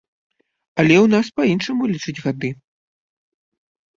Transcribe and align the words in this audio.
Але 0.83 0.95
ў 0.99 1.07
нас 1.13 1.27
па-іншаму 1.41 1.83
лічаць 1.93 2.17
гады. 2.25 2.49